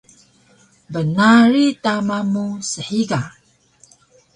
[0.91, 3.19] bnarig tama mu shiga